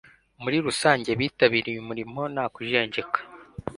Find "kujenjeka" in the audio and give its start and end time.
2.53-3.19